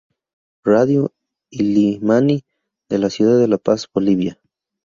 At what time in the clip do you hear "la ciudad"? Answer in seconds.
2.97-3.37